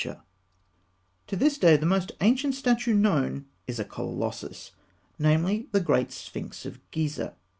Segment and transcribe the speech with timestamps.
[1.31, 4.71] ]To this day, the most ancient statue known is a colossus
[5.19, 7.35] namely, the Great Sphinx of Gizeh.